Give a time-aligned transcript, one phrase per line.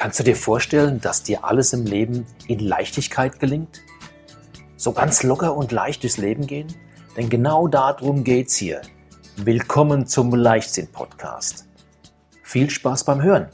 [0.00, 3.82] Kannst du dir vorstellen, dass dir alles im Leben in Leichtigkeit gelingt?
[4.78, 6.68] So ganz locker und leicht durchs Leben gehen?
[7.18, 8.80] Denn genau darum geht's hier.
[9.36, 11.68] Willkommen zum Leichtsinn-Podcast.
[12.42, 13.48] Viel Spaß beim Hören!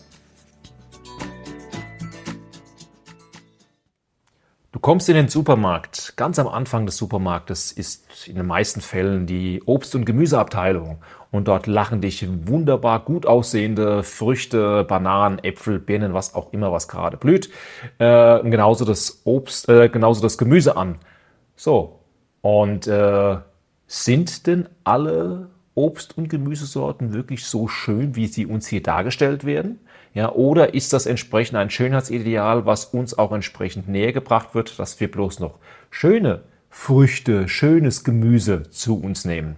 [4.70, 6.12] Du kommst in den Supermarkt.
[6.16, 10.98] Ganz am Anfang des Supermarktes ist in den meisten Fällen die Obst- und Gemüseabteilung
[11.30, 16.88] und dort lachen dich wunderbar gut aussehende Früchte, Bananen, Äpfel, Birnen, was auch immer, was
[16.88, 17.50] gerade blüht.
[17.98, 20.96] Äh, genauso das Obst, äh, genauso das Gemüse an.
[21.56, 22.00] So.
[22.40, 23.36] Und äh,
[23.86, 29.80] sind denn alle Obst- und Gemüsesorten wirklich so schön, wie sie uns hier dargestellt werden?
[30.14, 34.98] Ja, oder ist das entsprechend ein Schönheitsideal, was uns auch entsprechend näher gebracht wird, dass
[34.98, 35.58] wir bloß noch
[35.90, 39.56] schöne Früchte, schönes Gemüse zu uns nehmen?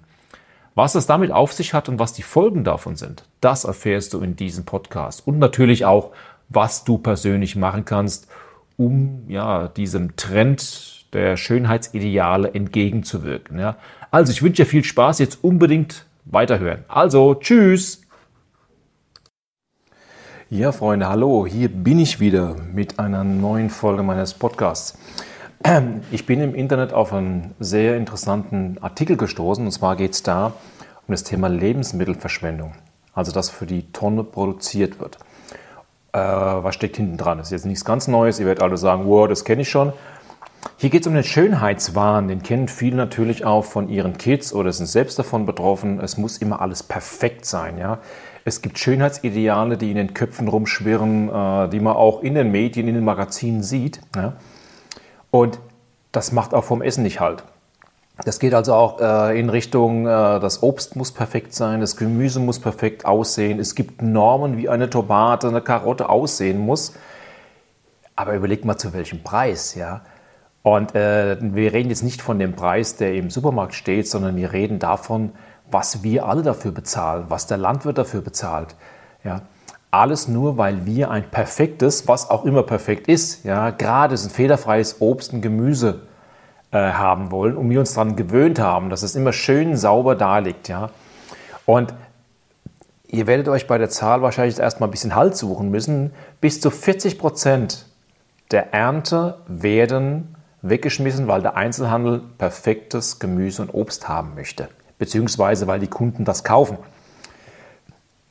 [0.78, 4.20] Was es damit auf sich hat und was die Folgen davon sind, das erfährst du
[4.20, 5.26] in diesem Podcast.
[5.26, 6.12] Und natürlich auch,
[6.50, 8.28] was du persönlich machen kannst,
[8.76, 13.58] um ja, diesem Trend der Schönheitsideale entgegenzuwirken.
[13.58, 13.74] Ja.
[14.12, 16.84] Also ich wünsche dir viel Spaß, jetzt unbedingt weiterhören.
[16.86, 18.02] Also, tschüss!
[20.48, 24.96] Ja, Freunde, hallo, hier bin ich wieder mit einer neuen Folge meines Podcasts.
[26.10, 29.64] Ich bin im Internet auf einen sehr interessanten Artikel gestoßen.
[29.64, 30.46] Und zwar geht es da
[31.06, 32.72] um das Thema Lebensmittelverschwendung.
[33.14, 35.18] Also das für die Tonne produziert wird.
[36.12, 37.38] Äh, was steckt hinten dran?
[37.38, 38.38] Das ist jetzt nichts ganz Neues.
[38.38, 39.92] Ihr werdet alle sagen, wow, das kenne ich schon.
[40.76, 42.28] Hier geht es um den Schönheitswahn.
[42.28, 46.00] Den kennen viele natürlich auch von ihren Kids oder sind selbst davon betroffen.
[46.00, 47.78] Es muss immer alles perfekt sein.
[47.78, 47.98] Ja?
[48.44, 52.86] Es gibt Schönheitsideale, die in den Köpfen rumschwirren, äh, die man auch in den Medien,
[52.86, 54.00] in den Magazinen sieht.
[54.14, 54.34] Ja?
[55.30, 55.58] Und
[56.12, 57.44] das macht auch vom Essen nicht halt.
[58.24, 62.40] Das geht also auch äh, in Richtung, äh, das Obst muss perfekt sein, das Gemüse
[62.40, 63.60] muss perfekt aussehen.
[63.60, 66.94] Es gibt Normen, wie eine Tomate, eine Karotte aussehen muss.
[68.16, 70.00] Aber überleg mal, zu welchem Preis, ja.
[70.62, 74.52] Und äh, wir reden jetzt nicht von dem Preis, der im Supermarkt steht, sondern wir
[74.52, 75.32] reden davon,
[75.70, 78.74] was wir alle dafür bezahlen, was der Landwirt dafür bezahlt.
[79.22, 79.42] Ja.
[79.90, 85.00] Alles nur, weil wir ein perfektes, was auch immer perfekt ist, ja, gerade ein fehlerfreies
[85.00, 86.02] Obst und Gemüse
[86.70, 90.38] äh, haben wollen und wir uns daran gewöhnt haben, dass es immer schön sauber da
[90.38, 90.68] liegt.
[90.68, 90.90] Ja.
[91.64, 91.94] Und
[93.06, 96.12] ihr werdet euch bei der Zahl wahrscheinlich erstmal ein bisschen Halt suchen müssen.
[96.42, 97.86] Bis zu 40 Prozent
[98.50, 105.80] der Ernte werden weggeschmissen, weil der Einzelhandel perfektes Gemüse und Obst haben möchte, beziehungsweise weil
[105.80, 106.76] die Kunden das kaufen.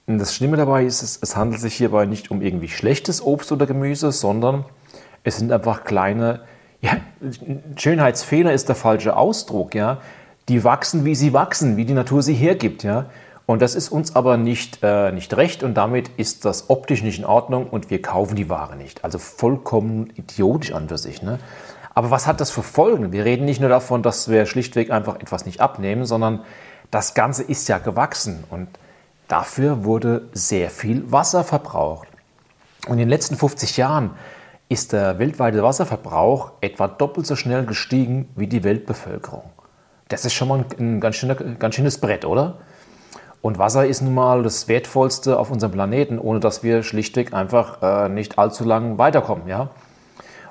[0.09, 3.65] Das Schlimme dabei ist, es, es handelt sich hierbei nicht um irgendwie schlechtes Obst oder
[3.65, 4.63] Gemüse, sondern
[5.25, 6.41] es sind einfach kleine,
[6.81, 6.91] ja,
[7.75, 9.99] Schönheitsfehler ist der falsche Ausdruck, ja.
[10.47, 13.07] Die wachsen, wie sie wachsen, wie die Natur sie hergibt, ja.
[13.45, 17.19] Und das ist uns aber nicht, äh, nicht recht und damit ist das optisch nicht
[17.19, 19.03] in Ordnung und wir kaufen die Ware nicht.
[19.03, 21.21] Also vollkommen idiotisch an für sich.
[21.21, 21.39] Ne?
[21.93, 23.11] Aber was hat das für Folgen?
[23.11, 26.41] Wir reden nicht nur davon, dass wir schlichtweg einfach etwas nicht abnehmen, sondern
[26.91, 28.67] das Ganze ist ja gewachsen und
[29.27, 32.07] Dafür wurde sehr viel Wasser verbraucht.
[32.87, 34.11] Und in den letzten 50 Jahren
[34.69, 39.49] ist der weltweite Wasserverbrauch etwa doppelt so schnell gestiegen wie die Weltbevölkerung.
[40.09, 42.59] Das ist schon mal ein ganz, schöner, ganz schönes Brett, oder?
[43.41, 47.81] Und Wasser ist nun mal das Wertvollste auf unserem Planeten, ohne dass wir schlichtweg einfach
[47.81, 49.47] äh, nicht allzu lang weiterkommen.
[49.47, 49.69] Ja?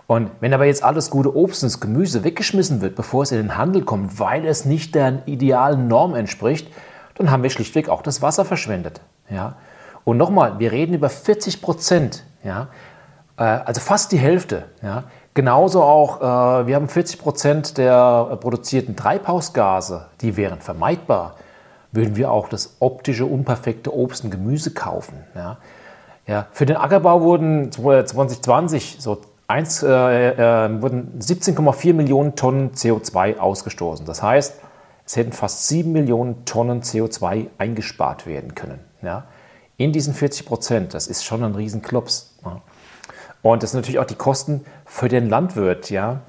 [0.07, 3.57] Und wenn aber jetzt alles gute Obst und Gemüse weggeschmissen wird, bevor es in den
[3.57, 6.69] Handel kommt, weil es nicht der idealen Norm entspricht,
[7.17, 9.01] dann haben wir schlichtweg auch das Wasser verschwendet.
[9.31, 9.57] Ja?
[10.05, 12.69] Und nochmal, wir reden über 40 Prozent, ja?
[13.39, 14.65] Äh, also fast die Hälfte.
[14.83, 15.05] Ja?
[15.35, 21.35] Genauso auch, äh, wir haben 40 Prozent der produzierten Treibhausgase, die wären vermeidbar,
[21.93, 25.25] würden wir auch das optische, unperfekte Obst und Gemüse kaufen.
[25.35, 25.59] Ja?
[26.27, 33.39] Ja, für den Ackerbau wurden 2020 so 1, äh, äh, wurden 17,4 Millionen Tonnen CO2
[33.39, 34.05] ausgestoßen.
[34.07, 34.61] Das heißt,
[35.07, 38.81] es hätten fast 7 Millionen Tonnen CO2 eingespart werden können.
[39.03, 39.27] Ja?
[39.77, 42.35] In diesen 40 Prozent, das ist schon ein Riesenklops.
[42.45, 42.61] Ja?
[43.43, 45.91] Und das sind natürlich auch die Kosten für den Landwirt.
[45.91, 46.23] Ja?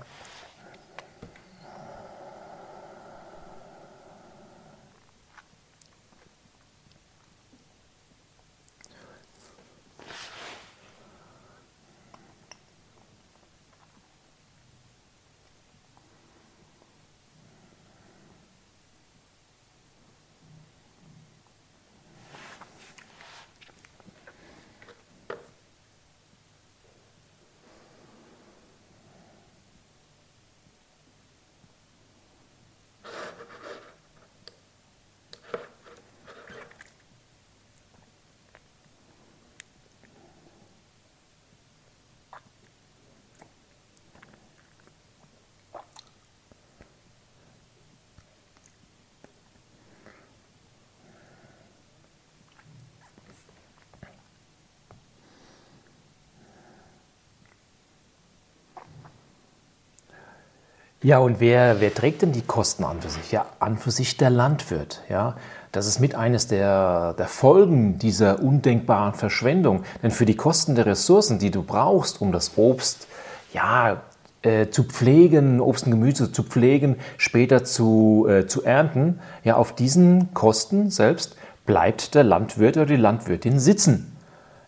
[61.03, 63.31] Ja, und wer, wer trägt denn die Kosten an für sich?
[63.31, 65.03] Ja, an für sich der Landwirt.
[65.09, 65.35] Ja,
[65.71, 69.83] das ist mit eines der, der Folgen dieser undenkbaren Verschwendung.
[70.01, 73.07] Denn für die Kosten der Ressourcen, die du brauchst, um das Obst
[73.53, 74.01] ja,
[74.41, 79.75] äh, zu pflegen, Obst und Gemüse zu pflegen, später zu, äh, zu ernten, ja, auf
[79.75, 81.35] diesen Kosten selbst
[81.67, 84.17] bleibt der Landwirt oder die Landwirtin sitzen.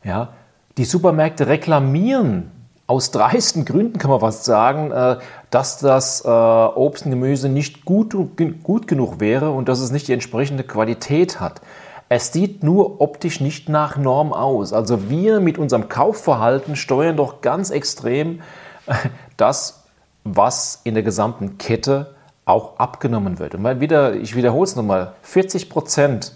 [0.04, 0.34] Ja,
[0.78, 2.52] die Supermärkte reklamieren
[2.89, 5.18] aus dreisten Gründen kann man fast sagen, äh,
[5.51, 8.15] dass das äh, Obst und Gemüse nicht gut,
[8.63, 11.62] gut genug wäre und dass es nicht die entsprechende Qualität hat.
[12.09, 14.74] Es sieht nur optisch nicht nach Norm aus.
[14.74, 18.41] Also wir mit unserem Kaufverhalten steuern doch ganz extrem
[19.38, 19.83] das,
[20.24, 22.15] was in der gesamten Kette
[22.45, 23.53] auch abgenommen wird.
[23.53, 26.33] Und wieder, ich wiederhole es nochmal, 40 Prozent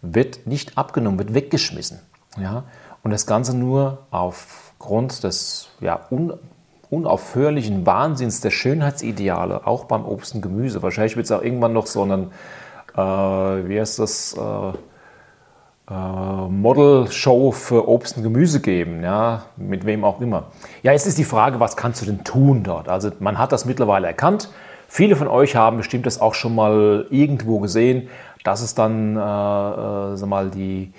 [0.00, 2.00] wird nicht abgenommen, wird weggeschmissen.
[2.40, 2.64] Ja?
[3.02, 6.34] Und das Ganze nur auf aufgrund des ja, un,
[6.90, 10.82] unaufhörlichen Wahnsinns der Schönheitsideale, auch beim Obst und Gemüse.
[10.82, 12.32] Wahrscheinlich wird es auch irgendwann noch so einen,
[12.96, 20.04] äh, wie heißt das, äh, äh, Model-Show für Obst und Gemüse geben, ja, mit wem
[20.04, 20.46] auch immer.
[20.82, 22.88] Ja, jetzt ist die Frage, was kannst du denn tun dort?
[22.88, 24.50] Also man hat das mittlerweile erkannt.
[24.88, 28.08] Viele von euch haben bestimmt das auch schon mal irgendwo gesehen,
[28.42, 30.92] dass es dann, äh, äh, mal, die,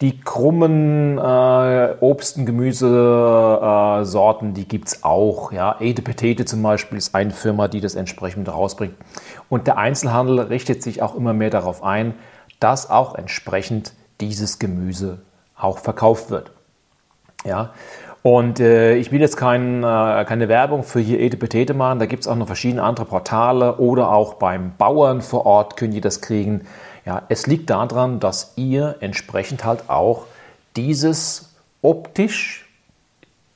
[0.00, 5.50] die krummen äh, Obst- und Gemüsesorten, äh, die gibt es auch.
[5.50, 5.74] Ja.
[5.80, 8.94] Ede Petete zum Beispiel ist eine Firma, die das entsprechend rausbringt.
[9.48, 12.14] Und der Einzelhandel richtet sich auch immer mehr darauf ein,
[12.60, 15.18] dass auch entsprechend dieses Gemüse
[15.56, 16.52] auch verkauft wird.
[17.44, 17.72] Ja.
[18.22, 21.98] Und äh, ich will jetzt kein, äh, keine Werbung für hier Ede Petete machen.
[21.98, 25.92] Da gibt es auch noch verschiedene andere Portale oder auch beim Bauern vor Ort können
[25.92, 26.62] die das kriegen.
[27.08, 30.26] Ja, es liegt daran, dass ihr entsprechend halt auch
[30.76, 32.68] dieses optisch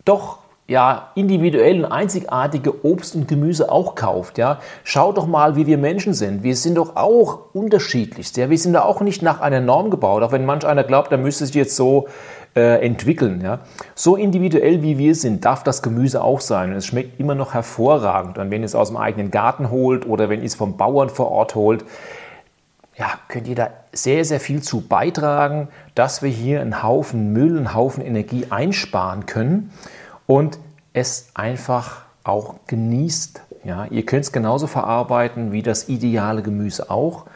[0.07, 0.39] doch
[0.69, 4.39] ja, individuell und einzigartige Obst und Gemüse auch kauft.
[4.39, 4.61] Ja.
[4.85, 6.43] Schaut doch mal, wie wir Menschen sind.
[6.43, 8.35] Wir sind doch auch unterschiedlich.
[8.35, 8.49] Ja.
[8.49, 11.19] Wir sind da auch nicht nach einer Norm gebaut, auch wenn manch einer glaubt, da
[11.19, 12.09] müsste sich jetzt so
[12.57, 13.43] äh, entwickeln.
[13.43, 13.59] Ja.
[13.95, 16.71] So individuell wie wir sind, darf das Gemüse auch sein.
[16.71, 18.39] Und es schmeckt immer noch hervorragend.
[18.39, 21.11] Und wenn ihr es aus dem eigenen Garten holt oder wenn ihr es vom Bauern
[21.11, 21.85] vor Ort holt,
[22.97, 27.57] ja, könnt ihr da sehr, sehr viel zu beitragen, dass wir hier einen Haufen Müll,
[27.57, 29.73] einen Haufen Energie einsparen können
[30.27, 30.59] und
[30.93, 33.41] es einfach auch genießt.
[33.65, 37.27] Ja, ihr könnt es genauso verarbeiten wie das ideale Gemüse auch.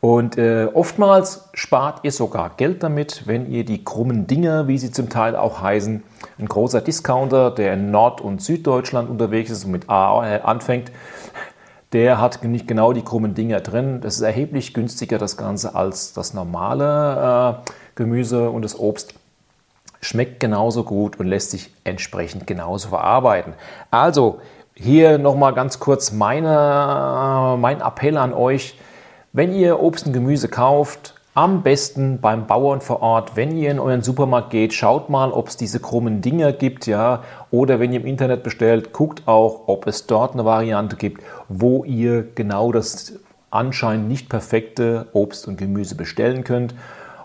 [0.00, 4.90] Und äh, oftmals spart ihr sogar Geld damit, wenn ihr die krummen Dinger, wie sie
[4.90, 6.02] zum Teil auch heißen,
[6.38, 10.90] ein großer Discounter, der in Nord- und Süddeutschland unterwegs ist und mit A anfängt,
[11.92, 14.00] der hat nicht genau die krummen Dinger drin.
[14.00, 19.14] Das ist erheblich günstiger, das Ganze, als das normale äh, Gemüse und das Obst.
[20.00, 23.54] Schmeckt genauso gut und lässt sich entsprechend genauso verarbeiten.
[23.90, 24.40] Also,
[24.74, 28.78] hier nochmal ganz kurz meine, mein Appell an euch.
[29.32, 33.78] Wenn ihr Obst und Gemüse kauft, am besten beim Bauern vor Ort, wenn ihr in
[33.78, 38.00] euren Supermarkt geht, schaut mal, ob es diese krummen Dinger gibt, ja, oder wenn ihr
[38.00, 43.14] im Internet bestellt, guckt auch, ob es dort eine Variante gibt, wo ihr genau das
[43.50, 46.74] anscheinend nicht perfekte Obst und Gemüse bestellen könnt.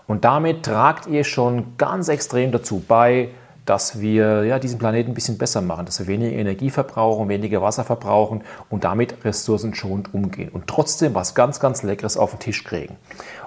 [0.06, 3.30] Und damit tragt ihr schon ganz extrem dazu bei,
[3.66, 7.60] dass wir ja, diesen Planeten ein bisschen besser machen, dass wir weniger Energie verbrauchen, weniger
[7.60, 12.64] Wasser verbrauchen und damit ressourcenschonend umgehen und trotzdem was ganz, ganz Leckeres auf den Tisch
[12.64, 12.96] kriegen.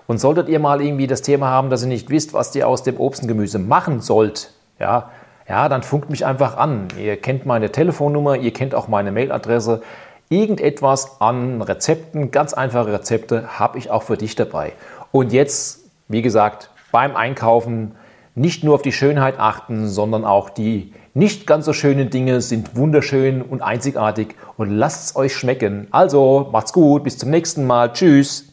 [0.07, 2.83] Und solltet ihr mal irgendwie das Thema haben, dass ihr nicht wisst, was ihr aus
[2.83, 5.09] dem Obst und Gemüse machen sollt, ja,
[5.47, 6.89] ja, dann funkt mich einfach an.
[6.99, 9.81] Ihr kennt meine Telefonnummer, ihr kennt auch meine Mailadresse.
[10.29, 14.73] Irgendetwas an Rezepten, ganz einfache Rezepte, habe ich auch für dich dabei.
[15.11, 17.95] Und jetzt, wie gesagt, beim Einkaufen
[18.39, 22.77] nicht nur auf die Schönheit achten, sondern auch die nicht ganz so schönen Dinge sind
[22.77, 25.87] wunderschön und einzigartig und lasst es euch schmecken.
[25.91, 27.91] Also, macht's gut, bis zum nächsten Mal.
[27.91, 28.48] Tschüss.